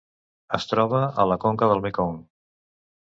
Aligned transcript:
Es 0.57 0.63
troba 0.69 1.01
a 1.23 1.25
la 1.31 1.37
conca 1.43 1.67
del 1.73 1.83
Mekong. 1.87 2.17